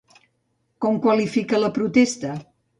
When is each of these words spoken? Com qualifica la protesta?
Com 0.85 0.97
qualifica 1.05 1.63
la 1.63 1.73
protesta? 1.79 2.37